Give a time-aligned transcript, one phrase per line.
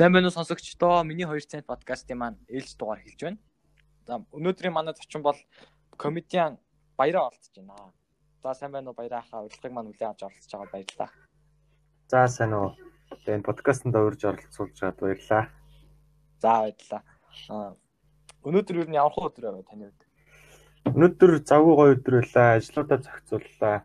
[0.00, 1.04] Сайн байна уу сонсогчдоо.
[1.04, 3.38] Миний 2 цент подкастын маань ээлж дугаар хэлж байна.
[4.08, 5.36] За өнөөдрийн манай зочин бол
[6.00, 6.56] комедиан
[6.96, 7.92] Баяраа оролцож байна.
[8.42, 11.10] За сайн байна уу Баяраа хаа урилгыг маань үлээн авч оролцож байгаа баярлалаа.
[12.08, 12.72] За сайн уу.
[13.28, 15.44] Энэ подкастт урьж оролцуулж байгаад баярлалаа.
[16.40, 17.02] За баярлалаа.
[17.52, 17.70] Аа
[18.48, 20.00] өнөөдөр юу н ямар өдөр байв таны хувьд?
[20.96, 22.56] Өнөөдөр завгүй гоё өдөр байлаа.
[22.56, 23.84] Ажлуудаа зохицууллаа.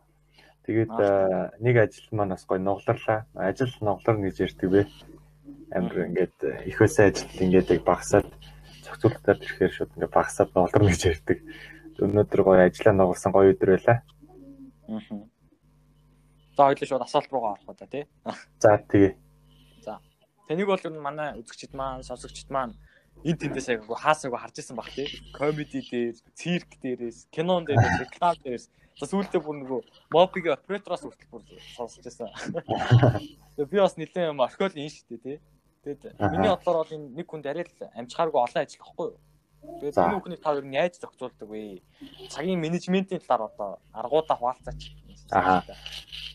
[0.64, 0.96] Тэгээд
[1.60, 3.28] нэг ажил маань бас гоё нугларлаа.
[3.36, 4.88] Ажил нуглар гэж ярьдаг бэ
[5.76, 6.38] амар ингээд
[6.72, 8.28] их өсөө ажил ингээд яг багасаад
[8.88, 11.40] зохицуулалтаар ирэхээр шууд ингээд багасаад болдорно гэж ярьдаг.
[12.00, 13.98] Өнөөдөр гоё ажиллаа нугалсан гоё өдөр байлаа.
[14.88, 15.00] Аа.
[16.56, 18.04] За хоёлаа шууд асуулт руугаа орох удаа тий.
[18.64, 19.14] За тэгээ.
[19.84, 20.00] За.
[20.48, 22.80] Таныг бол манай үзэгчд маань, сонсогчд маань
[23.28, 25.12] энэ тэндээс яг хаасаагүй харж исэн баг тий.
[25.36, 29.82] Комеди дээр, цирк дээрээс, кинон дээрээс, реклам дээрээс За сүүлдээ бүр нөгөө
[30.16, 31.44] мобигийн оператороос хүртэл бүр
[31.76, 32.32] сонсож байсан.
[33.60, 35.38] Тэгээ би бас нэлээд юм орхиол ин штэ тий.
[35.86, 39.22] Тэгээд миний бодлоор бол энэ нэг хүнд арай л амжихааргүй олон ажил гэхгүй юу.
[39.86, 41.86] Тэгээд энэ хүнийг та ер нь яаж зохицуулдаг вэ?
[42.34, 44.82] Цагийн менежментийн талаар одоо аргуудаа хуваалцаач.
[45.30, 45.62] Аа.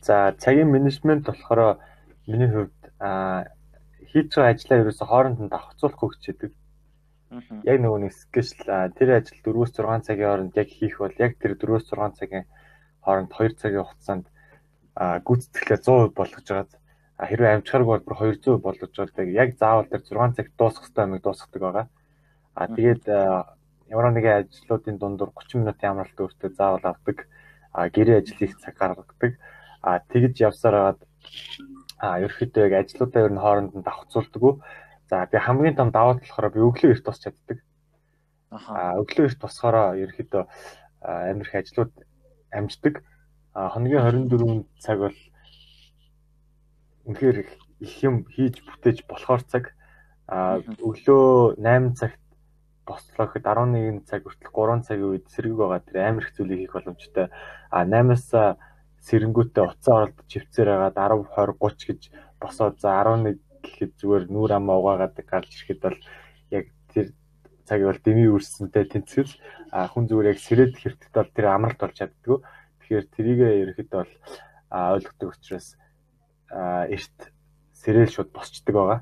[0.06, 1.82] За цагийн менежмент болохоор
[2.30, 2.78] миний хувьд
[4.10, 6.52] хийж байгаа ажлаа ерөөсө хооронд нь давхцуулах хөгждөг.
[7.66, 8.62] Яг нөгөө нэг скежл
[8.98, 12.46] тэр ажил 4-6 цагийн хооронд яг хийх бол яг тэр 4-6 цагийн
[13.02, 14.26] хооронд 2 цагийн хугацаанд
[14.98, 16.79] гүйтгэлээ 100% болгож байгааз
[17.20, 19.28] байгаад хэрвээ амжихааргүй бол бүр 200 болгож байгаа.
[19.28, 21.86] Яг заавал тэр 6 цагт дуусгах хэрэгтэй юмыг дуусгадаг байгаа.
[22.56, 23.04] А тэгээд
[23.92, 27.28] ямар нэгэн ажлуудын дундуур 30 минутын амралт өөртөө заавал авдаг.
[27.76, 29.32] А гэрээ ажлыг цаг гаргадаг.
[29.84, 31.00] А тэгж явсаар хагаад
[32.00, 34.64] а ерөөхдөө яг ажлуудаа ер нь хооронд нь давхцуулдаг.
[35.12, 37.58] За би хамгийн том даваа болохоор би өглөө эрт тусч чаддаг.
[38.48, 40.42] Аа өглөө эрт тусахаараа ерөөхдөө
[41.04, 41.92] амирх ажлууд
[42.48, 43.04] амждаг.
[43.52, 45.18] А хоногийн 24 цаг бол
[47.10, 47.38] үнэхээр
[47.82, 49.74] их юм хийж бүтээж болохоор цаг
[50.30, 52.22] өглөө 8 цагт
[52.86, 57.26] бослоход 11 цаг хүртэл 3 цагийн үед сэрэг байгаа тэр амар их зүйлийг хийх боломжтой.
[57.70, 58.30] А 8-аас
[59.06, 62.00] сэрэнгүүтээ уцаа оролдож чивцээр хагаад 10 20 30 гэж
[62.40, 65.98] босоод за 11 гэхэд зүгээр нүүр амаа угаагаад гарч ирэхэд бол
[66.50, 67.06] яг тэр
[67.64, 69.28] цаг бол дэмий үрсэнтэй тэнцвэр
[69.72, 72.38] а хүн зүгээр яг сэрээд хэртэд бол тэр амралт болж чаддгүй.
[72.80, 74.12] Тэгэхээр трийгээ ерөөхдөө бол
[74.70, 75.76] ойлгодог учраас
[76.50, 77.18] эрт
[77.74, 79.00] сэрэл шууд босчдөг байгаа.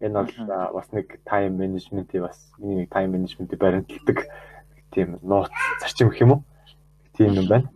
[0.00, 4.26] Энэ бол бас нэг тайм менежментийн бас нэг тайм менежментийн баримтлагдаг
[4.90, 6.42] тийм нууц зарчим гэх юм уу?
[7.14, 7.68] Тийм юм байна.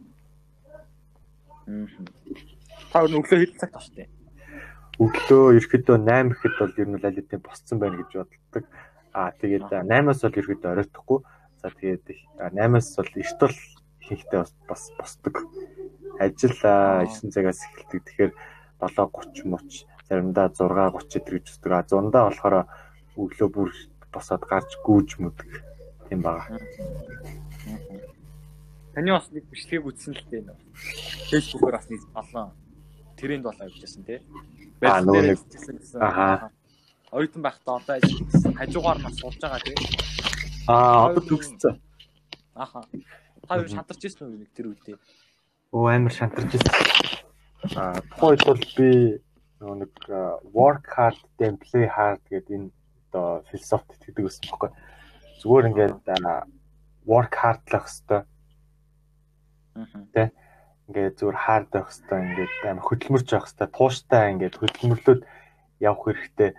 [2.92, 4.08] Та өглөө хэдэн цагт очтой?
[4.98, 8.64] Өглөө ерөөхдөө 8 гэхэд бол ер нь аль хэдийн босцсон байна гэж боддог.
[9.12, 11.18] Аа тэгээд 8-аас бол ерөөхдөө оройтхгүй.
[11.60, 12.06] За тэгээд
[12.40, 13.56] 8-аас бол эрт бол
[14.38, 15.34] бас бас босдог.
[16.22, 18.00] Ажил 9 цагаас эхэлдэг.
[18.06, 18.32] Тэгэхээр
[18.88, 21.72] 7:30 мөч заримдаа 6:30 өдр гэж үздэг.
[21.72, 22.56] А зундаа болохоор
[23.16, 23.70] өглөө бүр
[24.12, 25.50] босоод гарч гүүж мүдэг
[26.08, 26.58] тийм байгаа.
[28.94, 30.58] Таны бас нэг бичлэгийг үзсэн л дээ нөө.
[31.30, 32.52] Facebook-оор бас нэг олон
[33.18, 34.20] тренд болоо явжсэн тий.
[34.82, 35.38] Аа нөгөө нэг
[35.98, 36.50] аа
[37.10, 39.76] оюутан байхдаа одоо ажил гэсэн хажуугаар нас суулж байгаа тий.
[40.68, 41.74] Аа одоо төгссөн.
[42.54, 42.86] Аха.
[43.48, 44.98] Та юу шантарч ирсэн үү нэг тэр үедээ?
[45.74, 47.23] Оо амар шантарч ирсэн.
[47.72, 48.90] Аа тухайд бол би
[49.64, 49.92] нэг
[50.52, 52.70] work hard then play hard гэдэг энэ
[53.08, 54.70] одоо философит итгэдэг байсан байхгүй.
[55.40, 55.96] Зүгээр ингээд
[57.08, 58.24] work hard-лах хэвээр.
[60.12, 60.32] Тэ.
[60.92, 65.20] Ингээд зүгээр hard байх хэвээр ингээд амар хөдөлмөрч байх хэвээр тууштай ингээд хөдөлмөрлөд
[65.80, 66.50] явах хэрэгтэй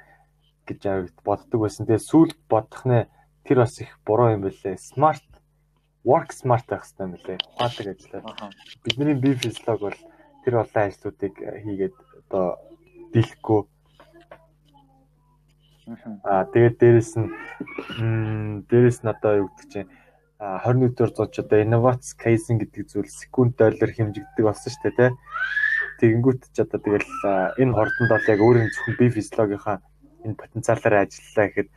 [0.65, 0.81] гэж
[1.21, 1.85] боддог байсан.
[1.85, 3.05] Тэгээ сүүлд бодох нэ
[3.45, 4.81] тэр бас их буруу юм байлээ.
[4.81, 5.21] Smart
[6.01, 7.37] work smart байх хэвээр юм байлээ.
[7.53, 8.25] Ухаатаг ажиллаад.
[8.81, 9.99] Бидний бие физиолог бол
[10.45, 12.45] тэр олон ажлуудыг э, хийгээд одоо
[13.13, 13.61] дийлэхгүй
[16.25, 17.29] Аа тэгээд дээрэс нь
[18.69, 19.89] дээрэс нь одоо юу гэдэг чинь
[20.41, 25.11] 21 дэх зууч одоо инновац кейсинг гэдэг зүйл секунд доллар хэмжигддэг болсон шүү дээ тий.
[26.01, 27.09] Тэгэнгүүт ч одоо тэгэл
[27.61, 29.77] энэ хордонд бол яг өөрийн зөвхөн бие физиологийнхаа
[30.25, 31.69] энэ потенциалаар ажиллалаа гэхэд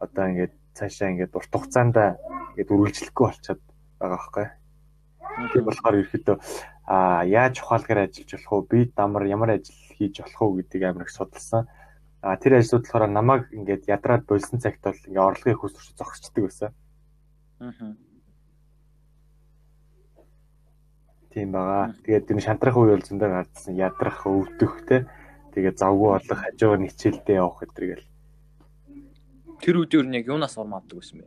[0.00, 1.96] одоо ингээд цаашаа ингээд урт хугацаанд
[2.56, 3.60] ингээд үргэлжлэхгүй болчиход
[4.00, 4.46] байгаа байхгүй.
[5.52, 6.36] Тийм болохоор ерөөхдөө
[6.86, 8.68] а яаж ухаалгаар ажиллаж болох вэ?
[8.70, 11.68] Би дамар ямар ажил хийж болох вэ гэдгийг амар их судалсан.
[12.22, 16.44] А тэр ажлууд болохоор намайг ингээд ядраад болсон цагт бол ингээд орлогын их өсөрч зогсчдөг
[16.44, 16.70] байсан.
[17.60, 17.94] Аа.
[21.32, 21.96] Тийм байгаа.
[22.04, 25.08] Тэгээд энэ шантрах үе бол зөндөө гардсан ядрах, өвдөх те.
[25.56, 28.06] Тэгээд завгүй болох хажуугаар ничээлдээ явах гэдэг гэл.
[29.64, 31.26] Тэр үед юу нэг юунаас урмаадаг байсан бэ?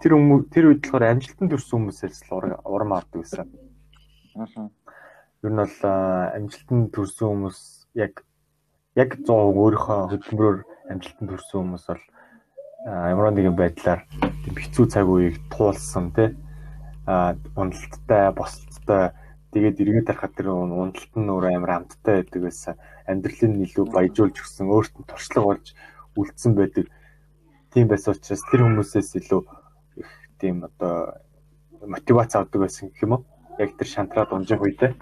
[0.00, 3.48] Тэр хүмүүс тэр үед болохоор амжилтанд хүрсэн хүмүүсээс л урам авдаг байсан.
[4.36, 4.68] Аа.
[5.44, 7.60] Ер нь бол амжилтанд хүрсэн хүмүүс
[8.00, 8.24] яг
[8.96, 10.58] яг 100% өөрийнхөө хөдөлмөрөөр
[10.90, 12.04] амжилтанд хүрсэн хүмүүс бол
[12.88, 14.00] ямар нэгэн байдлаар
[14.40, 16.32] тийм хэцүү цаг үеийг туулсан тий
[17.04, 19.12] а уналттай босолттой
[19.52, 22.74] тэгээд эргээд тарахад тэр уналт нь өөр амар амттай байдаг байсан
[23.04, 25.66] амьдралыг илүү баяжуулж өгсөн өөрт нь туршлага болж
[26.16, 26.86] үлдсэн байдаг
[27.68, 29.40] тийм байсан учраас тэр хүмүүсээс илүү
[30.40, 31.20] тийм одоо
[31.84, 33.22] мотивац авдаг байсан гэх юм уу?
[33.58, 34.92] Яг тэр шантраад унжих үедээ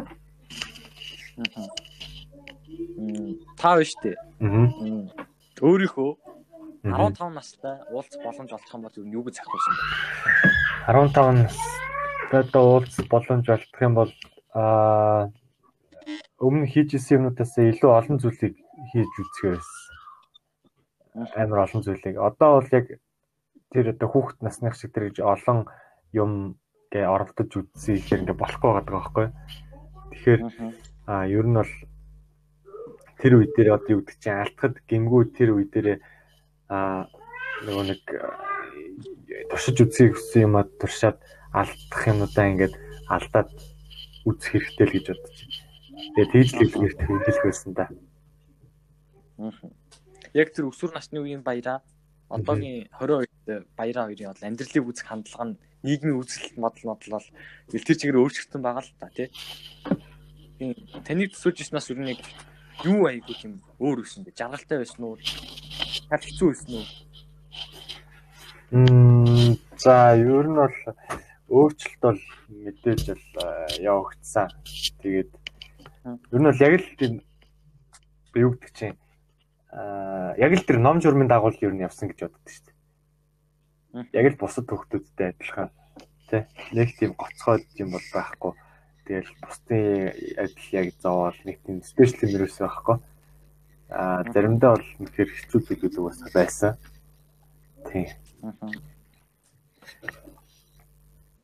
[3.58, 4.14] таа биш үү
[5.62, 6.11] өөрийнхөө
[6.82, 9.82] 15 настай уулзах боломж олох юм бол юу гэж захиулсан бэ?
[10.94, 14.12] 15 настай уулзах боломж олдох юм бол
[14.55, 15.31] аа
[16.38, 18.55] өмнө хийжсэн юмнуудаас илүү олон зүйлийг
[18.91, 21.34] хийж үзэхээр байсан.
[21.34, 22.17] Амар олон зүйлийг.
[22.19, 22.87] Одоо бол яг
[23.73, 25.69] тэр одоо хүүхэд насных шиг тэр гэж олон
[26.12, 26.56] юм
[26.93, 29.26] гэ оролдож үзсэн ихээр ингээ болохгүй байгаа байхгүй.
[30.12, 30.41] Тэгэхээр
[31.09, 31.75] аа ер нь бол
[33.20, 35.88] тэр үе дээр одоо юу гэдэг чинь алтхад гимгүү тэр үе дээр
[36.73, 37.12] аа
[37.69, 38.03] нөгөө нэг
[39.53, 41.20] туршиж үзье гэсэн юм а туршаад
[41.53, 42.75] алдах юмудаа ингээд
[43.12, 43.50] алдаад
[44.25, 45.69] үзэх хэрэгтэй л гэж бодож байна.
[46.15, 47.87] Тэгээ тэгж л хэлэх байсан да.
[50.32, 51.82] Яг тэр өсвөр насны үеийн баяраа
[52.29, 53.32] одоогийн 20 үед
[53.76, 57.26] баяраа хоёрын бол амьдралыг үзэх хандлага нь нийгмийн үзэл бодол модлол
[57.70, 59.28] тэр чигээр өөрчлөгдсөн байгаа л та тий.
[61.06, 62.20] Таны төсөөлж ирснээс юу нэг
[62.84, 64.36] юу айгуу тийм өөр өсөн бэ?
[64.36, 65.16] Жаргалтай байсан уу?
[66.10, 66.86] Хар хэцүү байсан уу?
[68.74, 70.76] Мм за ер нь бол
[71.48, 72.20] өөрчлөлт бол
[72.52, 73.24] мэдээж л
[73.80, 74.50] явагдсан.
[75.00, 75.30] Тэгээд
[76.32, 77.14] Ер нь бол яг л тийм
[78.34, 78.96] юу гэдэг чинь
[79.72, 82.77] аа яг л тэр ном журмын дагуул ер нь явсан гэж боддог шүү дээ.
[83.94, 85.70] Яг л бусад хөвгтүүдтэй адилхан
[86.29, 86.44] тий
[86.76, 88.52] нэг тийм гоцгой юм бол байхгүй.
[89.08, 92.96] Тэгэл бусдын адил яг зовоол нэг тийм спешиал юм ерөөсөө байхгүй.
[93.88, 96.76] Аа заримдаа бол үнэхээр хэцүү зүйлүүд бас байсан.
[97.88, 98.12] Тий.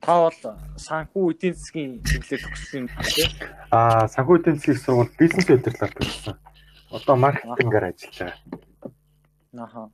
[0.05, 0.37] Та бол
[0.76, 3.31] санхүү эдийн засгийн чиглэлээр төгссөн юм тийм.
[3.73, 6.37] Аа, санхүү эдийн засгийн сургууль бизнес удирдлаар төгссөн.
[6.93, 9.64] Одоо маркетингээр ажиллаж байгаа.
[9.64, 9.88] Аха.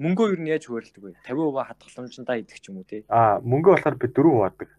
[0.00, 1.12] Мөнгөө юу нь яаж хуваарлдаг вэ?
[1.28, 3.04] 50% хадгаламжтай идэх ч юм уу тий.
[3.12, 4.70] Аа, мөнгөө болохоор би 4 хуваадаг.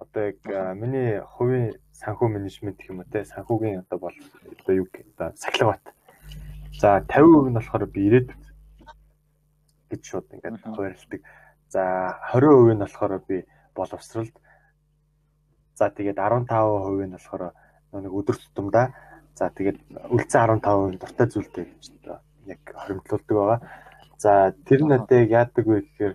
[0.00, 0.40] Одоо яг
[0.74, 5.76] миний хувийн санхүү менежмент гэх юм уу те санхүүгийн одоо бол одоо юу одоо сахилга
[5.76, 5.84] бат.
[6.80, 8.44] За 50% нь болохоор би ирээдүйд
[9.90, 11.20] гэж шууд ингээд хуваарлдаг.
[11.68, 11.82] За
[12.34, 13.44] 20% нь болохоор би
[13.74, 14.34] боловсралд
[15.78, 17.54] за тэгээд 15% нь болохоор
[17.92, 18.86] нэг өдөр тутамдаа
[19.34, 19.78] за тэгээд
[20.12, 21.84] үлцэн 15% дуртай зүйлтэй гэж
[22.50, 23.60] яг хоримтлуулдаг байгаа.
[24.20, 26.14] За тэр нь одоо яг яадаг вэ гэхээр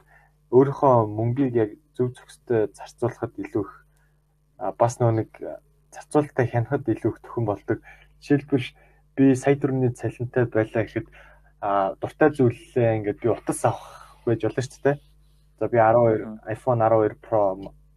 [0.54, 3.74] өөрийнхөө мөнгийг яг зөв зөвхөстэй зарцуулахад илүү их
[4.78, 5.34] бас нэг
[5.90, 7.82] зарцуулалтаа хянахад илүү их төхөн болдог.
[8.22, 8.70] Жишээлбэл
[9.18, 11.08] би сая төрний цалинтай байлаа гэхэд
[11.98, 14.98] дуртай зүйлээ ингээд би утас авах байж болно шүү дээ.
[15.58, 17.42] За би 12 iPhone 12 Pro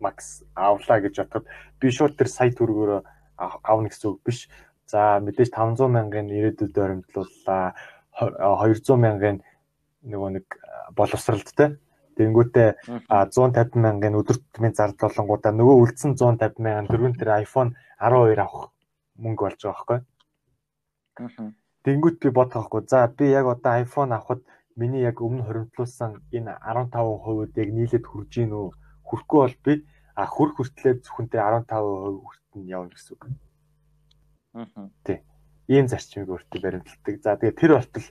[0.01, 1.47] Max авлаа гэж бодоход
[1.85, 3.05] би шууд тэр сая төгрөгөөр
[3.37, 4.49] авна гэсэн үг биш.
[4.89, 7.77] За мэдээж 500 мянган ирээдүйд оримтлууллаа.
[8.17, 9.45] 200 мянган
[10.03, 10.47] нөгөө нэг
[10.95, 11.79] боловсралдтай.
[12.19, 12.69] Тэнгүүтээ
[13.07, 18.75] 150 мянган өдөр тутмын зардал болонгуудаа нөгөө үлдсэн 150 мянган дөрвөн тэр iPhone 12 авах
[19.23, 21.55] мөнгө болж байгаа байхгүй.
[21.87, 22.83] Тэнгүүт би бодохоохгүй.
[22.91, 24.43] За би яг одоо iPhone авахд
[24.75, 28.69] миний яг өмнө хоримтлуулсан энэ 15% яг нийлээд хүрж гин үү?
[29.07, 29.73] Хүрхгүй бол би
[30.19, 33.23] а хөр хүртлээ зөвхөнтэй 15% хүртэн явна гэсэн үг.
[34.59, 34.91] Аа.
[35.07, 35.23] Тий.
[35.71, 37.15] Ийм зарчмыг өөртөө баримталдаг.
[37.23, 38.07] За тэгээ тэр болтол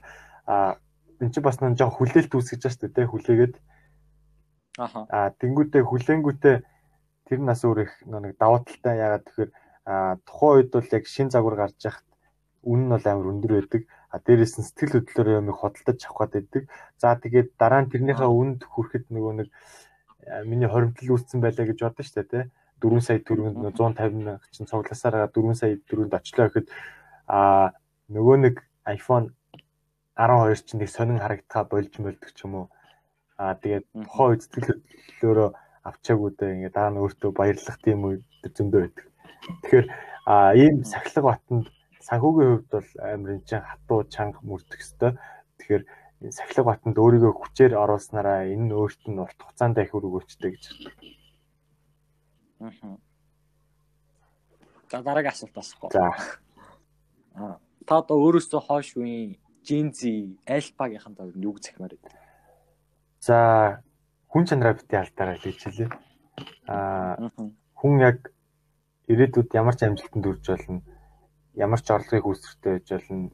[0.47, 0.79] а
[1.21, 3.55] эн чинь бас нэг жоо хүлээлт үүсгэж байгаа шүү дээ хүлээгээд.
[4.77, 4.99] Аха.
[5.09, 6.55] А тэнгуүтээ хүлээнгүүтээ
[7.27, 9.51] тэр нас өөр их нэг давуу талтай яагаад тэгэхээр
[10.27, 12.07] тухайн үед бол яг шин загвар гарч яхад
[12.63, 13.81] үн нь бол амар өндөр байдаг.
[14.13, 16.63] А дээрээс нь сэтгэл хөдлөлөөр юмыг худалдаж авах гэдэг.
[17.01, 19.49] За тэгээд дараа нь тэрнийхээ үнд хүрэхэд нөгөө нэг
[20.47, 22.51] миний хоримтлал үүссэн байлаа гэж бодсон шүү дээ, тэ.
[22.81, 26.67] 4 сая төгрөнд 150 мянга чинь цугласаар 4 сая төгрөнд очлоо гэхэд
[27.25, 27.73] а
[28.13, 28.55] нөгөө нэг
[28.85, 29.33] iPhone
[30.17, 32.67] 12 чинь нэг сонин харагдхаа болж мөлдөг ч юм уу.
[33.37, 35.49] А тэгээд тухайн үед сэтгэл хөдлөлөөрөө
[35.85, 39.05] авчаагүй дээ ингээ дараа нь өөртөө баярлах тийм үед зөндөө байдаг.
[39.61, 39.87] Тэгэхээр
[40.25, 41.65] а ийм сахилга батанд
[42.01, 45.15] санхүүгийн хувьд бол амар энэ чинь хатуу чанга мөрдөх хэвээр.
[45.61, 45.83] Тэгэхээр
[46.33, 50.63] сахилга батанд өөрийгөө хүчээр оруулснараа энэ нь өөрт нь урт хугацаанд их үр өгөөчтэй гэж.
[52.65, 52.97] Аа.
[54.89, 55.93] За дараагийн асуулт асуух.
[55.93, 56.09] За.
[57.37, 57.61] Аа.
[57.85, 59.99] Та одоо өөрөөсөө хоош үеийн Gen Z
[60.47, 62.15] Alpha-гийнхан тоо юу гэж захимаар байна?
[63.19, 63.37] За
[64.31, 65.89] хүн чанараа бити алдаарай гэж хэлээ.
[66.71, 67.19] Аа
[67.75, 68.31] хүн яг
[69.11, 70.79] ирээдүйд ямар ч амжилтанд хүрч болно
[71.57, 73.31] ямар ч орлогыг үүсгэхтэй байж болно.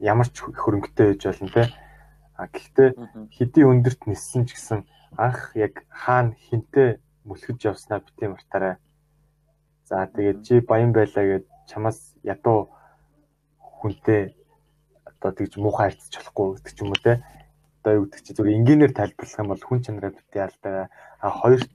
[0.00, 1.64] ямар ч хөрөнгөтэй байж болно те.
[2.36, 2.88] А гэхдээ
[3.36, 4.80] хэдий өндөрт ниссэн ч гэсэн
[5.16, 8.76] анх яг хаана хинтээ мөлхөж явснаа бити мартаарай.
[9.84, 12.72] За тэгээд чи баян байлаа гэд чамаас ядуу
[13.60, 14.36] хүнтэй
[15.26, 17.18] одоо тэгж муухай харьцаж болохгүй гэдэг ч юм уу те.
[17.82, 20.86] Одоо юу гэдэг чи зүгээр энгийнээр тайлбарлах юм бол хүн чанараа бити алдаа.
[21.18, 21.72] А хоёрт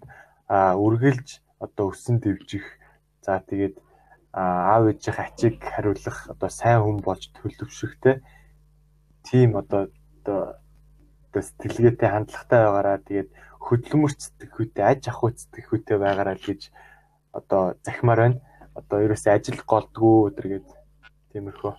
[0.48, 1.28] үргэлж
[1.60, 2.64] одоо өссөн дэвжих
[3.20, 3.76] за тэгээд
[4.32, 8.24] аав ээжийн ачиг хариулах одоо сайн хүн болж төлөвшөхтэй
[9.28, 9.92] тийм одоо
[10.24, 10.56] одоо
[11.36, 13.30] сэтгэлгээтэй хандлагатай байгаараа тэгээд
[13.60, 16.72] хөдөлмөрч сэтгэхүйтэй аж ахуй сэтгэхүйтэй байгаараа л гэж
[17.36, 18.40] одоо захимаар байна.
[18.72, 20.68] Одоо ерөөсөө ажил голдгоо өдргээд
[21.36, 21.74] тиймэрхүү.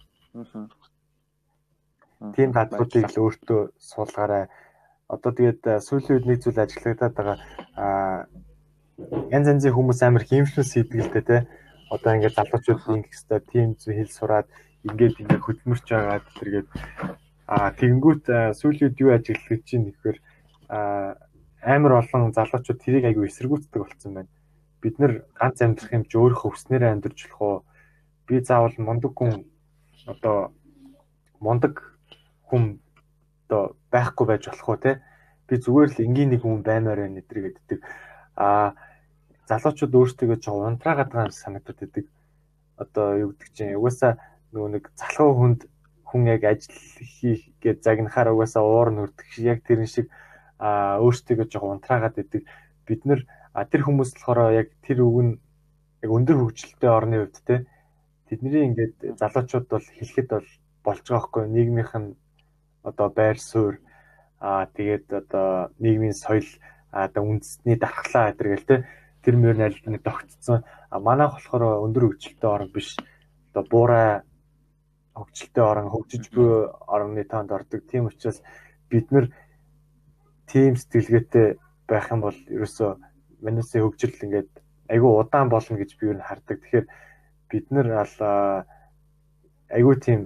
[2.37, 4.47] Тийм дадлуудыг л өөртөө суулгаарай.
[5.11, 7.39] Одоо тэгээд сүүлийн үед нэг зүйл ажиглагдаад байгаа
[7.77, 8.27] аа
[9.35, 11.37] янз янзын хүмүүс амар хиймшүүл сэтгэлтэй те
[11.91, 14.49] одоо ингээд залуучууд ингэх хэвээр тийм зүйл хэл сураад
[14.89, 16.69] ингээд ингээд хөдөлмөрч байгаад тэргээд
[17.51, 18.25] а тэгэнгүүт
[18.59, 20.19] сүүлийн юу ажиглаж чинь гэхээр
[21.75, 24.31] амар олон залуучууд тэрийг айгүй эсэргүүцдэг болсон байна.
[24.81, 27.59] Бид нэр ганц амьдрах юм чи өөрөө өвснээрээ амьдарч болох уу?
[28.27, 29.45] Би заавал мундаг хүн
[30.07, 30.51] одоо
[31.39, 31.92] мундаг
[32.53, 32.77] хүн
[33.49, 35.01] одоо байхгүй байж болох уу те?
[35.49, 37.81] Би зүгээр л энгийн нэг хүн баймаар байна гэдэр гэдэг.
[38.37, 38.77] А
[39.49, 42.05] залуучууд өөрсдөө жоо унтраагаад байгаа юм санагдаад байдаг.
[42.77, 44.21] Одоо юу гэдэг чинь угаасаа
[44.53, 45.61] нөгөө нэг залхуу хүнд
[46.05, 50.13] хүн яг ажил хийх гэж загнахаар угаасаа уур нүрдэх яг тэрэн шиг
[50.61, 52.45] а өөрсдөө жоо унтраагаад байдаг.
[52.85, 53.25] Бид нэр
[53.73, 55.33] тэр хүмүүс болохоор яг тэр үг нь
[56.05, 57.57] яг өндөр хөгжилтэй орны хувьд те
[58.29, 60.49] тэдний ингээд залуучууд бол хэлэхэд бол
[60.85, 62.17] болж байгаа хгүй нийгмийнх нь
[62.83, 63.79] одоо байр суурь
[64.41, 66.47] аа тэгээд одоо нийгмийн соёл
[66.91, 68.77] одоо үндэсний дархлаа гэдэг л те
[69.23, 70.67] тэр мөр найлтны тогтцсон.
[70.91, 72.99] А манайх болохоор өндөр хөгжилтэй орн биш.
[73.55, 74.27] Одоо буурай
[75.15, 77.87] хөгжилтэй орн хөгжиж буй орны тоонд ордог.
[77.87, 78.43] Тийм учраас
[78.91, 79.31] бид нар
[80.51, 82.91] тийм сэтгэлгээтэй байх юм бол ерөөсөө
[83.41, 84.51] манайсаа хөгжил ингээд
[84.91, 86.59] айгүй удаан болно гэж би юу н хардаг.
[86.61, 86.87] Тэгэхээр
[87.49, 87.87] бид нар
[89.71, 90.21] айгүй тийм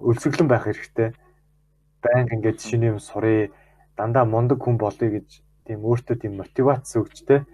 [0.00, 1.12] өлсгөлэн байх хэрэгтэй.
[2.02, 3.54] Баян ингээд шинэ юм сурыг
[3.96, 5.28] дандаа мундаг хүн болъё гэж
[5.66, 7.46] тийм өөртөө тийм мотивац өгч тэ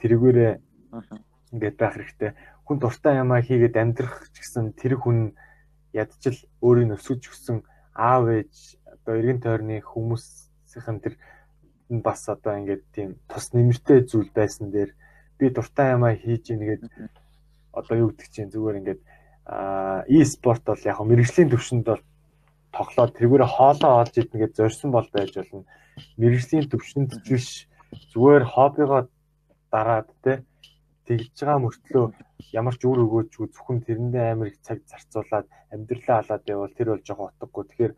[0.00, 0.52] тэрүүгээрээ
[1.52, 2.30] ингээд байх хэрэгтэй.
[2.64, 5.36] Хүн дуртай ямаа хийгээд амьдрах ч гэсэн тэр хүн
[5.92, 11.14] ядчил өөрийн өсөж өссөн аав ээж одоо эргэн тойрны хүмүүсийн тэр
[11.98, 14.94] бас одоо ингээд тийм тус нэмэртэй зүйл байсан дээр
[15.38, 16.82] би дуртай ямаа хийж ийнгээд
[17.74, 19.00] одоо юу гэдэг чинь зүгээр ингээд
[19.50, 22.02] а e-спорт бол яг мэрэгжлийн төвшөнд бол
[22.72, 25.64] тоглоод тэргүүрээ хоолоо олж идэнгээд зорьсон бол байж болно.
[26.20, 27.66] Мэрэгжлийн төвшөнд биш
[28.12, 29.02] зүгээр хоббигоо
[29.72, 30.42] дараад те
[31.06, 32.04] тэгж байгаа мөртлөө
[32.54, 37.06] ямар ч үр өгөөжгүй зөвхөн тэрэндээ амар их цаг зарцуулаад амьдралаа халаад байвал тэр бол
[37.06, 37.64] жоохон утгагүй.
[37.66, 37.94] Тэгэхээр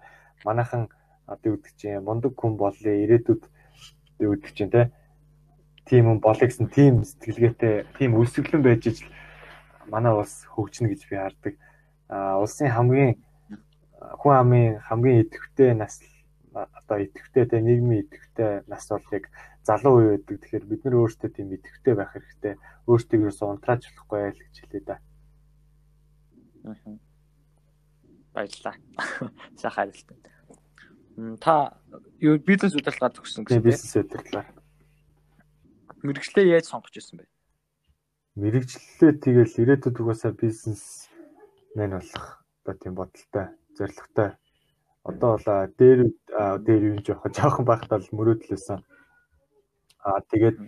[0.48, 0.82] манайхан
[1.28, 3.42] одоо юу гэдэг чинь мундаг хүн болъё ирээдүйд
[4.24, 4.90] юу гэдэг чинь те
[5.84, 9.10] тийм хүн болъё гэсэн тийм сэтгэлгээтэй тийм үлсгэлэн байж ижил
[9.92, 11.54] манай улс хөгжинэ гэж би хардаг.
[12.08, 13.20] А улсын хамгийн
[14.20, 16.02] хүн амын хамгийн идэвхтэй нас
[16.52, 19.30] одоо идэвхтэй те нийгмийн идэвхтэй нас бол яг
[19.62, 20.42] залуу үе байдаг.
[20.42, 22.54] Тэгэхээр бид нар өөрсдөө тийм идэвхтэй байх хэрэгтэй.
[22.90, 24.96] Өөрсдөө ерөөсөө унтрааж болохгүй айл гэж хэлээ да.
[26.66, 26.98] Аа.
[28.34, 28.76] Баярлалаа.
[29.60, 30.08] Сайхан хариулт.
[31.40, 31.76] Та
[32.18, 34.48] юу бизнес удирдлага төгссөн гэсэн тийм бизнес удирдлага.
[36.02, 37.28] Мэргэжлээ яаж сонгож ирсэн бэ?
[38.40, 41.06] Мэргэжлээ тэгэл ирээдүйд угаасаа бизнес
[41.76, 44.30] мэн болох одоо тийм бодолтой, зорилготой.
[45.04, 45.48] Одоо бол
[45.78, 46.00] дээр
[46.66, 48.80] дээр юу жоохон жоохон байхдаа л мөрөөдлөөсөн
[50.02, 50.58] Аа тэгээд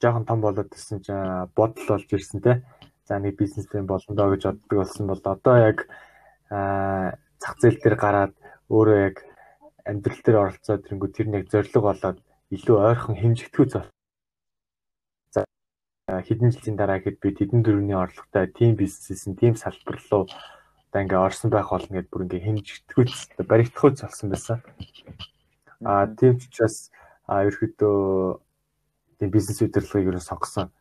[0.00, 2.64] жоохон том болоод ирсэн чинь бодол болж ирсэн те.
[3.04, 5.78] За нэг бизнесмен болно доо гэж боддог болсон бол одоо яг
[6.48, 8.32] зах зээл дээр гараад
[8.72, 9.16] өөрөө яг
[9.84, 13.84] амьдрал дээр оролцоод тэрэнгүү тэр нэг зориг болоод илүү ойрхон хэмжигдэхүй зов.
[15.34, 15.44] За
[16.08, 20.24] хэдэн жилийн дараа хэд би хэдэн дөрөвний орлоготой тим бизнесийн тим салбар руу
[20.90, 24.58] одоо ингээ орсон байх болно гэд бүр ингээ хэмжигдэхүй баригдахуй болсон байсан.
[25.86, 26.90] Аа тийм ч учраас
[27.30, 27.98] а ерөөдөө
[29.22, 30.74] тийм бизнес удирдлагыг ерөө сонгосон.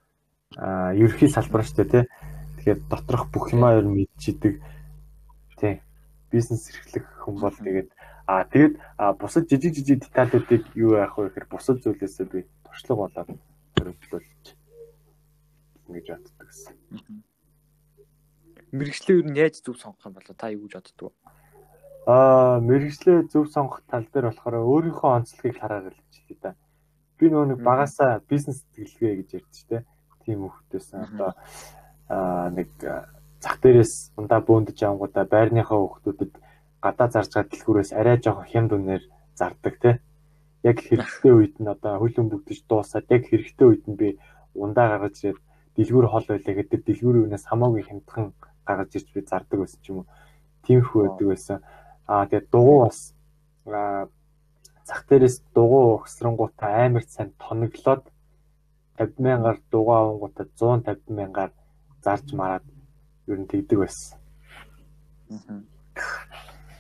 [0.58, 2.06] Аа ерөнхий салбар шүү дээ тий.
[2.58, 4.58] Тэгэхээр доторх бүх юмаа ер нь мэдчихдэг.
[5.62, 5.86] Тий.
[6.34, 7.94] Бизнес эрхлэх хүн бол тэгээд
[8.26, 8.82] аа тэгээд
[9.22, 13.30] бусад жижиг жижиг деталуудыг юу яах вэ гэхээр бусад зүйлээсээ би туршлага болоод
[13.78, 14.46] хөрөнгөлүүлж
[15.86, 16.74] ингэж боддог гэсэн.
[16.90, 17.29] Мэргэжлээ
[18.72, 21.18] ер нь яаж зөв сонгох юм бол та юу гэж боддог вэ?
[22.10, 26.54] Аа мэргэжлээ зөв сонгох тал дээр болохоор өөрийнхөө онцлогийг хараад л хэлээ да.
[27.18, 29.86] Би нөгөө нэг багасаа бизнес сэтгэлгээ гэж ярьж штэ.
[30.26, 31.32] Тийм хөвгтөөсөн одоо
[32.10, 32.70] аа нэг
[33.42, 36.34] зах дээрээс ундаа бөөндөж авангуудаа байрныхаа хөвгтүүдэд
[36.82, 39.04] гадаа зарж байгаа дэлгүүрээс арай жоохон хямд үнээр
[39.40, 39.92] зардаг те.
[40.64, 44.08] Яг хэрэгтэй үед нь одоо хөлөн бүгдэж дуусаад яг хэрэгтэй үед нь би
[44.56, 45.46] ундаа гаргаж ирээд
[45.76, 48.34] дэлгүүр хол байлаа гэдэг дэлгүүрийн үнээс хамаагүй хямдхан
[48.70, 50.08] гаргаж ирж би зардаг байсан ч юм уу.
[50.66, 51.58] Тиймэрхүү байдаг байсан.
[52.06, 53.00] Аа тэгээд дугуй бас
[54.86, 58.06] зах дээрээс дугуй ухсрангуудаа амар сайн тоноглоод
[58.98, 61.52] 50 мянгаар дугуй авангуудаа 150 мянгаар
[62.04, 62.66] зарж мараад
[63.28, 64.18] ер нь тэгдэг байсан.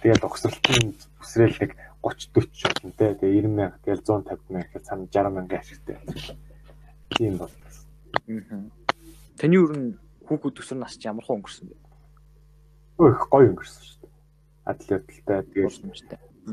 [0.02, 3.14] Тэгээд угсралтын үсрээл нэг 30 40 болно те.
[3.20, 5.98] Тэгээ 90 мянга тэгэл 150 мянга гэхэд цаана 60 мянган ашигтай.
[7.14, 7.54] Тийм бол.
[9.38, 9.98] Таны ер нь
[10.30, 11.76] хүүхэд төсөр нас чи ямар хөө өнгөрсөн бэ?
[13.02, 14.14] Өөх гоё өнгөрсөн шүү дээ.
[14.70, 15.76] Атлеттай тэгээд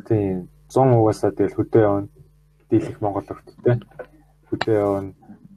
[0.08, 2.08] тийм 100 угаасаа тэгэл хөдөө явна.
[2.70, 3.76] Дийлэх Монгол өвттэй.
[4.48, 5.12] Хөдөө явна.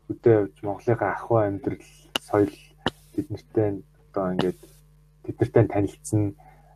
[0.06, 1.88] Хөдөө явж Монголынхаа ахуй амьдрал,
[2.20, 2.54] соёл
[3.16, 4.60] бид нартэй одоо ингээд
[5.24, 6.36] бид нартай танилцсан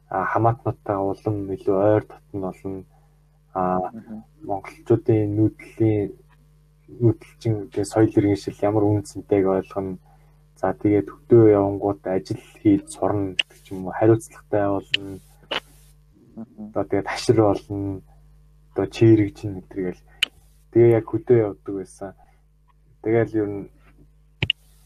[0.10, 2.84] хамаатнуудтай улам илүү ойр дотн болно.
[3.54, 3.92] А
[4.42, 6.14] монголчуудын нүүдлийн
[7.02, 9.98] нүүдэлчин тэгээ соёл иргэншил ямар үнцэнтэйг ойлгоно.
[10.64, 15.20] За тэгээд хөдөө явангууд ажил хийж сурна гэх юм уу хариуцлагатай болно.
[16.72, 18.00] Одоо тэгээд хашир болно.
[18.72, 20.02] Одоо чирэгж ин гэтэргээл
[20.72, 22.16] тэгээ яг хөдөө явдаг байсан.
[23.04, 23.68] Тэгээл ер нь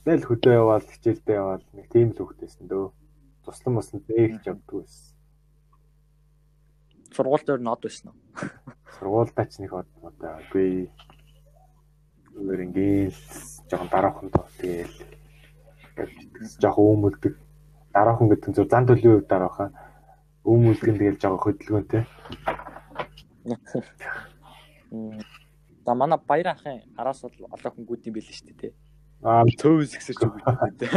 [0.07, 2.95] Тэгэл хөдөө яваал хичээлдээ яваал нэг тийм л хөвгтэйсэн дөө.
[3.43, 5.13] Туслан мослон дээрх явдаг байсан.
[7.11, 8.17] Сургууль дээр нод байсан уу?
[8.95, 10.87] Сургуультай ч нэг одоо үгүй
[12.39, 13.19] өөр ингээл
[13.67, 14.47] жоохон дараахан тоо
[15.97, 17.33] тэгэл жоохон өмөлдөг
[17.93, 19.69] дараахан гэдэг нь зөв зан төлөвийн хувьд дараахан
[20.45, 22.03] өмөлдөг нь тэгэл жоохон хөдөлгөөнтэй.
[25.85, 28.73] За манай баяр ахын араас бол олон хүн гүд юм байл шүү дээ тий.
[29.23, 30.89] Аа төвс гэсэж үг гэдэг.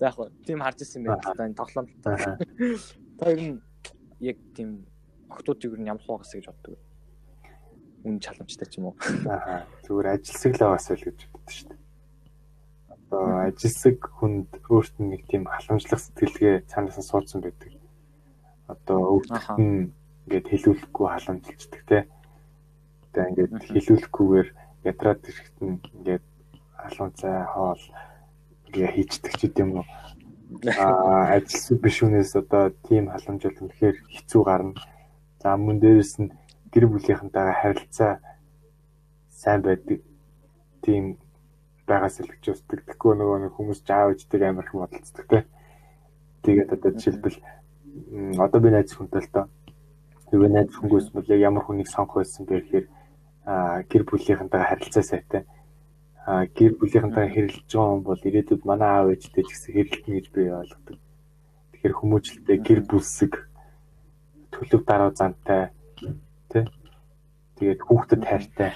[0.00, 1.90] За яг хөө тийм харж ирсэн байх л та энэ тоглоомд.
[2.02, 3.62] Та ер нь
[4.18, 4.88] яг тийм
[5.30, 6.80] охтуудыг ер нь ямар хуугас гэж боддог?
[8.04, 8.96] Үн чаламжтай ч юм уу?
[9.30, 11.79] Аа зүгээр ажилсаг л байгаас л гэж боддог шүү дээ.
[13.10, 17.74] Одоо ажилсаг хүнд өөрт нь нэг тийм халамжлах сэтгэлгээ цаанаас нь суудсан байдаг.
[18.70, 19.90] Одоо өвдөлт нь
[20.30, 22.06] ингээд хэлүүлэхгүй халамжилждаг те.
[23.10, 24.48] Тэгээ ингээд хэлүүлэхгүйгээр
[24.86, 26.24] ядраад ирэхэд нь ингээд
[26.86, 27.82] алуун цай хоол
[28.70, 29.86] гээ хийчдэг ч гэдэм үү.
[30.78, 34.78] Аа ажил биш үнээс одоо тийм халамжил үнэхээр хэцүү гарна.
[35.42, 36.30] За мөн дээрэс нь
[36.70, 38.22] гэр бүлийнхэнтэйгээ харилцаа
[39.34, 39.98] сайн байдаг.
[40.86, 41.18] Тийм
[41.90, 42.86] гэж үздэг.
[42.86, 45.44] Тэгэхгүй нөгөө нэг хүмүүс жаав ичдэг амар их бодолцдог те.
[46.46, 47.38] Тэгээд одоо жишээлбэл
[48.38, 49.46] одоо би найз хүнтэй л доо.
[50.30, 52.86] Юу найз хүнгөөс мөл ямар хүнийг сонгох байсан бэ гэхээр
[53.90, 55.42] гэр бүлийнхэнтэйгээ харилцаа сайтай
[56.26, 60.42] гэр бүлийнхэнтэй хэрэлж байгаа хүн бол ирээдүйд манай аав ээжтэй ч гэсэн хэрэлдэнэ гэж би
[60.52, 60.96] ойлгодог.
[61.72, 63.32] Тэгэхээр хүмүүжлэлтэй гэр бүлсэг
[64.52, 65.74] төлөв дараа зантай
[66.52, 66.64] тий.
[67.58, 68.70] Тэгээд хүүхдэд хайртай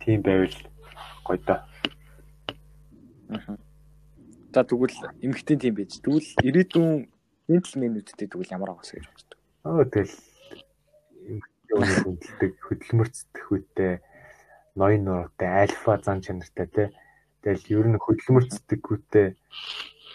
[0.00, 0.56] тийм байвал
[1.22, 1.60] гоё доо.
[4.52, 5.96] За тэгвэл эмгтэн тийм байж.
[6.04, 7.08] Тэгвэл ирээдүйн
[7.48, 9.38] джентльменүүдтэй тэгвэл ямар авах гэж боддог.
[9.64, 10.16] Аа тэгэл
[11.32, 13.94] эмгтэн хүндэлдэг хөдөлмөрцдөх үедээ
[14.76, 16.88] ноён нуруутай альфа зан чанартай тий.
[17.42, 19.28] Тэгэл ер нь хөдөлмөр цэцэггүүтэй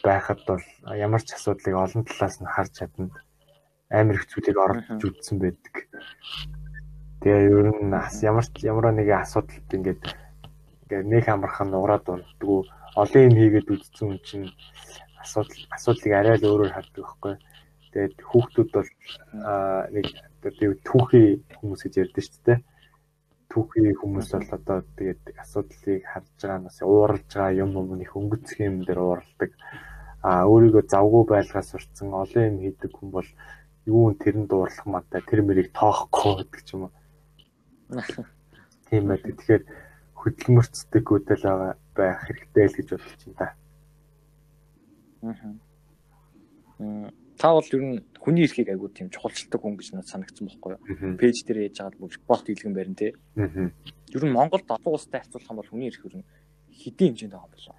[0.06, 3.10] байхад бол ямар ч асуудлыг олон талаас нь харж чадна.
[3.90, 5.76] Амар их зүйлийг оролцож үзсэн байдаг.
[7.22, 10.02] Тэгээ ер нь ямар ч ямар нэгэн асуудалд ингээд
[10.88, 12.62] ингээд нэг амархан нуураад дунддгүү
[13.02, 14.50] олон юм хийгээд үзсэн юм чинь
[15.22, 17.36] асуудал асуудлыг арай л өөрөөр хардаг байхгүй.
[17.92, 18.90] Тэгээд хүүхдүүд бол
[19.96, 20.06] нэг
[20.88, 22.60] түүхий хүмүүс гэж ярьдэн шүү дээ
[23.58, 28.60] түүхий хүмүүс бол одоо тэгээд асуудлыг харж байгаа нас ууралж байгаа юм юм их өнгөцөх
[28.62, 29.52] юм дээр ууралдаг.
[30.22, 33.30] А өөрийгөө завгүй байлгаас сурцсан олон юм хийдэг хүн бол
[33.90, 36.94] юу тэрэнд дуурлах мантай тэр мэрийг тоохгүй гэдэг ч юм уу.
[38.92, 39.34] Тийм байдаг.
[39.40, 39.64] Тэгэхээр
[40.22, 43.48] хөдөлмөрцдөг үдэл байгаа байх хэрэгтэй л гэж бодож байна та.
[46.80, 50.72] Аа та бол ер нь хүний эрхийг айгуу тийм чухалчилдаг хүн гэж надад санагдсан байхгүй
[50.74, 51.18] юу.
[51.22, 53.14] Пэйж дээр яаж байгаа бол бот хэлгэн барин тий.
[53.38, 56.26] Ер нь Монголд олон улстай харьцуулах юм бол хүний эрх ер нь
[56.74, 57.76] хэдийн хэмжээнд байгаа болоо.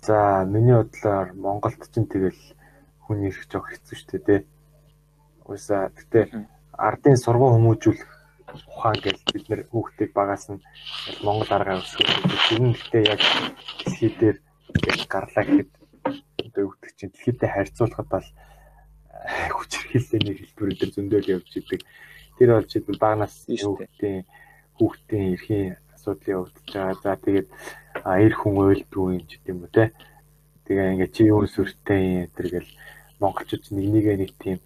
[0.00, 0.16] За
[0.48, 2.42] миний бодлоор Монголд ч тэгэл
[3.04, 4.40] хүний эрх жоох хэцүү шүү дээ тий.
[5.44, 6.24] Уусаа гэтээ
[6.72, 8.12] ардын сургууль хүмүүжүүлэх
[8.64, 10.64] ухаан гэж бид нэр хүүхдийг багаас нь
[11.24, 12.08] Монгол аргаар өсгөх.
[12.48, 13.20] Тэр нь гэтээ яг
[13.84, 14.36] дэлхий дээр
[15.12, 15.70] гарлаа гэхэд
[16.46, 18.28] одоо өгдөг чинь дэлхийдээ харьцуулахад бол
[19.56, 21.80] хүч хэрхэллэний хэлбэр дээр зөндөл явж идэг.
[22.38, 24.24] Тэр болж идэл багнаас хүүхдийн
[24.76, 27.02] хүүхдийн эрхийн асуудлын явагдаж байгаа.
[27.02, 27.48] За тэгээд
[28.24, 29.84] эр хүн ойлдгүй юм ч гэдэм үү те.
[30.64, 32.70] Тэгээ ингээ чи юу сүртэй энэ гэл
[33.20, 34.58] монголчууд нэг нэгэ нэг тийм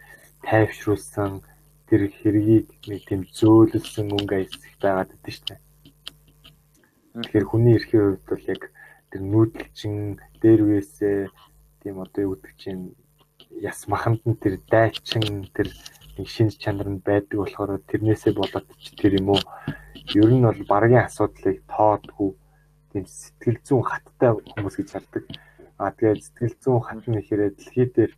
[0.42, 1.42] тайвшруулсан
[1.90, 5.60] тэр хэргийг нэг тийм зөөлөлсөн мөнгө аясах байгаад байдаг шүү дээ.
[7.18, 8.62] Тэгэхээр хүний эрхийн хувьд бол яг
[9.10, 9.94] тэр нүүдэлчин
[10.38, 11.18] дээр үесээ
[11.82, 12.94] тийм одоо юу гэдэг чинь
[13.58, 15.66] яс маханд нь тэр дайчин тэр
[16.14, 19.42] нэг шинж чанар нь байдаг болохоор тэрнээсээ болоод ч тэр юм уу
[20.14, 22.30] ер нь бол баргийн асуудлыг тоодгүй
[22.94, 25.24] тийм сэтгэл зүйн хаттай хүмүүс гэж хардаг.
[25.74, 28.12] А тэгээд сэтгэл зүйн хат нь ихээр дэлхий дээр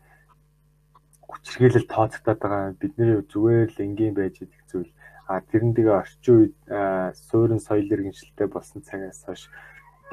[1.33, 4.93] хүчрхийлэл тооцогдоод байгаа бидний зүгээр л энгийн байж идэх зүйл.
[5.25, 6.57] А тэрэн дэгээ орчин үед
[7.17, 9.49] суурин соёл иргэншилтэй болсон цагаас хойш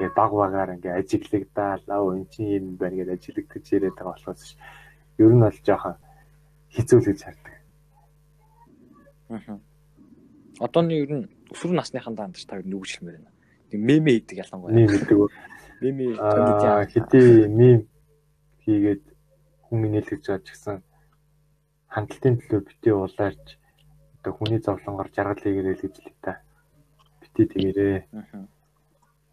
[0.00, 4.56] ингээ баг багаар ингээ ажиглагдаад аа эн чинь юм байна гэж ажиглагдаж ирээд байгаа болохоос
[5.20, 5.96] ер нь бол жоохон
[6.72, 7.54] хэцүү л гэж хардаг.
[9.28, 9.58] Аа.
[10.64, 13.32] Одооны ер нь өсвөр насныхан даандч та юу хэлмээр байна.
[13.68, 14.72] Тэг меме хийдэг ялангуяа.
[14.72, 15.18] Мем хийдэг.
[15.84, 17.78] Меме хэдий мем
[18.64, 19.02] хийгээд
[19.68, 20.76] хүн нээлгэж байгаа ч гэсэн
[21.90, 23.60] хандлтын төлөө бити улаарч
[24.20, 26.40] одоо хүний зовлонгоор жаргал хийгэрэй л гэж л та.
[27.20, 27.98] Бити тэгэрээ.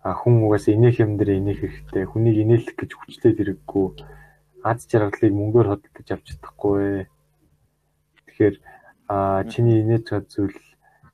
[0.02, 2.06] А хүн угаасаа инех юм дээр инех хэрэгтэй.
[2.08, 3.88] Хүнийг инээлэх гэж хүчлээд хэрэггүй.
[4.63, 7.12] Аз жаргалыг мөнгөөр хөдөлж авч чадахгүй.
[8.32, 8.56] Тэгэхээр
[9.12, 10.58] а чиний инээж байгаа зүйл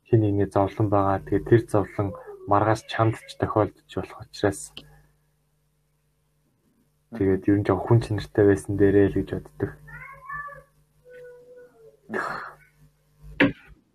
[0.06, 1.26] хин нэгний зовлон байгаа.
[1.26, 2.14] Тэгээ тэр зовлон
[2.46, 4.70] маргаас чамд ч тохиолдож болох учраас
[7.18, 9.72] тэгээд ер нь жоо хүн чанартай байсан дээрээ л гэж боддог.
[12.14, 12.54] Аа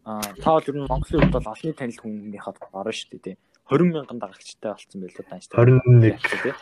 [0.09, 3.37] та бол ер нь Монголын хувьд бол олонний танил хүнийхээ орно шүү дээ тий.
[3.69, 5.45] 20 мянган дагагчтай болсон байлоо данч.
[5.53, 6.55] 21 тий.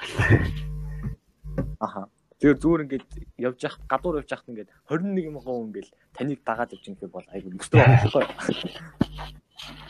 [1.78, 2.11] Аха.
[2.42, 3.06] Тэгээ зүгээр ингээд
[3.38, 7.28] явж явах гадуур явж явахт ингээд 21 мянган хүн ингээд таныг дагаад явж байгаа бол
[7.30, 8.24] айгүй мөстөө байхгүй.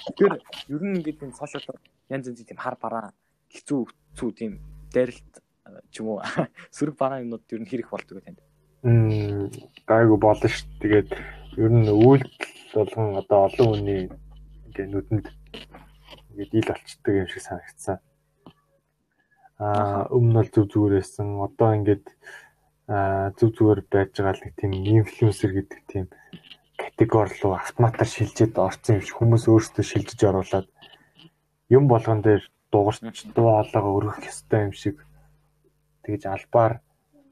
[0.04, 0.34] Тэгэхээр
[0.76, 1.64] ер нь ингээд энэ сошиал
[2.12, 3.16] янз янзын тийм хар бараа
[3.50, 4.52] хэцүү хэцүү тийм
[4.92, 5.32] дайралт
[5.90, 6.20] ч юм уу
[6.76, 8.44] сөрөг бараа юмнууд ер нь хэрэг болдог танд.
[8.84, 9.48] Мм
[9.88, 10.68] гайгүй болно ш.
[10.84, 11.10] Тэгээд
[11.56, 14.02] ер нь үйлдэл болгон одоо олон хүний
[14.68, 15.26] ингээ нүдэнд
[16.30, 17.96] ингээ дийл болчдөг юм шиг санагдсан.
[19.56, 21.40] Аа өмнө нь зүг зүгээр байсан.
[21.40, 22.04] Одоо ингээд
[22.92, 26.04] аа зүг зүгээр байж байгаа л нэг тийм инфлюенсер гэдэг тийм
[26.76, 30.68] категори руу автоматар шилжээд орсон юм шиг хүмүүс өөрсдөө шилжиж оруулаад
[31.72, 33.00] юм болгон дээр дуурч
[33.34, 34.96] дуу хоолойгоо өргөх ёстой юм шиг
[36.04, 36.84] тэгж албаар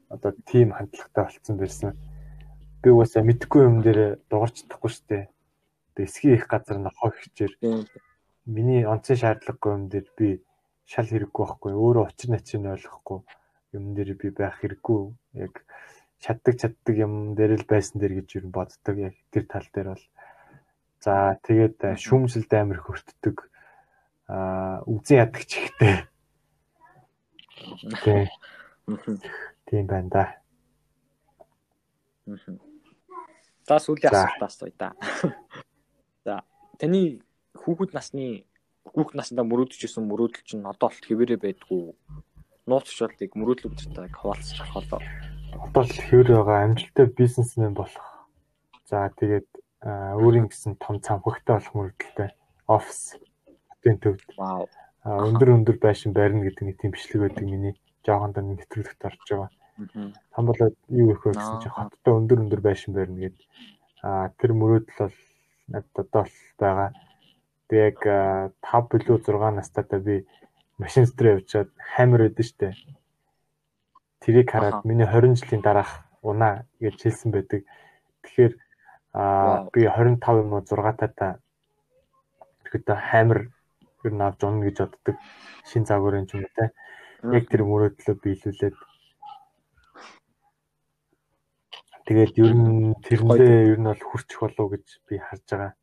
[0.09, 1.91] одоо тийм хандлагатай болцсон байсан.
[2.81, 5.23] Би угаасаа мэдхгүй юм дээр дуурч чадахгүй шүү дээ.
[6.03, 7.53] Эсхий их газар нь хоо хичээр.
[8.45, 10.43] Миний онцгой шаардлагагүй юм дээр би
[10.85, 11.71] шал хэрэггүй байхгүй.
[11.73, 13.19] Өөрөө учир начиг нь ойлгохгүй
[13.73, 14.99] юм дээр би байх хэрэггүй.
[15.41, 15.53] Яг
[16.19, 18.95] чаддаг чаддаг юм дээр л байсан дээр гэж юу боддог.
[18.97, 20.05] Яг тэр тал дээр бол
[21.01, 23.37] за тэгээд шүүмжлэлд амар хөртдөг.
[24.29, 26.05] Аа үзэн яддаг ч ихтэй.
[29.65, 30.25] Тийм байна да.
[33.65, 34.89] За сүүлийн асуулт асууя да.
[36.25, 36.41] За
[36.81, 37.21] таны
[37.53, 38.49] хүүхэд насны
[38.89, 41.93] хүүхэд наснда мөрөөдөжсэн мөрөөдөл чинь одоо болт хэвээрээ байдгүй
[42.65, 45.01] нууцчлалыг мөрөөдлөж тааг хаваалцах болоо.
[45.69, 48.09] Одоо л хэвээр байгаа амжилттай бизнесмен болох.
[48.89, 49.49] За тэгээд
[49.85, 52.29] өөрийн гэсэн том цамхагтай болох мөрөөдөлтэй
[52.65, 53.21] офис
[53.69, 54.25] хотын төвд.
[54.41, 54.65] Вау.
[55.05, 59.49] Өндөр өндөр байшин барина гэдэг нэг тийм бичлэг байдаг миний жоохондоо нэвтрүүлэгт орж байгаа.
[60.33, 63.45] Там болоод юу их вэ гэсэн чинь хоттой өндөр өндөр байшин барина гэдэг.
[64.01, 65.17] Аа тэр мөрөөдөл бол
[65.67, 66.89] надад одоо л байгаа.
[67.69, 70.25] Би яг 5 билүү 6 настайдаа би
[70.77, 72.67] машин дотор явжгаад хаймар байдсан штэ.
[74.21, 77.65] Тэрийг хараад миний 20 жилийн дараах унаа гэж хэлсэн байдаг.
[78.23, 78.53] Тэгэхээр
[79.13, 81.39] аа би 25 юм уу 6 тата
[82.65, 83.39] тэгэхдээ хаймар
[84.05, 85.15] ер нь авч унна гэж боддог.
[85.69, 86.69] Шин загварын юм те.
[87.23, 88.75] Яг тэр мөрөөдлөө биелүүлээд
[92.05, 95.73] Тэгээд ер нь тэрэндээ ер нь бол хүрчих болов гэж би харж байгаа.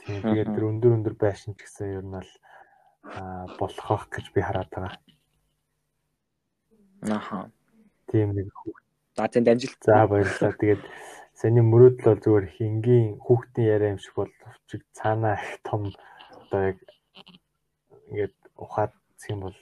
[0.00, 2.32] Тийм тэгээд тэр өндөр өндөр байшин ч гэсэн ер нь бол
[3.60, 4.96] болох гэж би хараад байгаа.
[7.04, 7.50] Аха.
[8.08, 8.84] Тийм нэг хүүхд.
[9.16, 9.80] За тэнд амжилт.
[9.84, 10.56] За баярлалаа.
[10.56, 10.82] Тэгээд
[11.36, 15.92] саний мөрөөдөл бол зүгээр хингийн хүүхдийн яриа юм шиг боловч цаанаа их том
[16.48, 16.78] одоо яг
[18.08, 18.92] ингээд ухаад
[19.28, 19.58] юм бол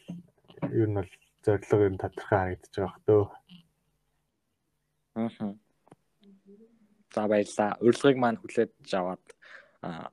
[0.70, 1.10] ер нь бол
[1.44, 3.24] зорилго ер нь тодорхой харагдаж байгаа хөө.
[5.14, 5.54] Аа.
[7.14, 7.78] За баярлалаа.
[7.86, 9.24] Урилгыг маань хүлээж аваад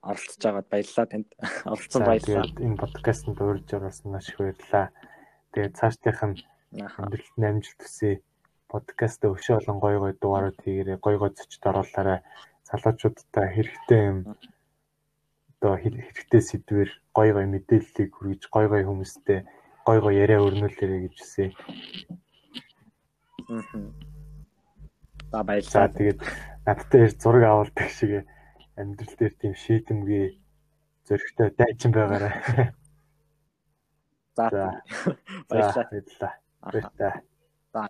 [0.06, 1.30] оролцож байгаад баярлалаа танд.
[1.74, 2.46] Оролцсон баярлалаа.
[2.62, 4.94] Энэ подкастт урьж оруулсан маш их баярлалаа.
[5.54, 6.38] Тэгээд цаашдынх нь
[7.02, 8.22] амжилтны амжилт хүсье.
[8.70, 10.98] Подкаст өшөө олон гой гой дугаарууд хийгээрэй.
[11.02, 12.22] Гой гой зочд оруулаарай.
[12.70, 14.18] Залуучуудтай хэрэгтэй юм
[15.58, 19.40] одоо хэрэгтэй сэдвэр гой гой мэдээллийг хүргэж гой гой хүмүүстэй
[19.86, 21.48] гой гой яриа өрнүүлээрэй гэж хүсье.
[23.50, 24.11] Аа
[25.32, 25.88] За За баярлалаа.
[25.96, 26.20] тэгээд
[26.68, 28.28] надтай зураг авалдаг шиг
[28.76, 30.26] амьдрал дээр тийм шийдэмгий
[31.08, 32.36] зөрөгтэй дайчин байгаарай.
[34.36, 34.84] За За.
[35.50, 36.34] баярлалаа.
[36.62, 37.16] Баярлалаа.
[37.74, 37.82] За.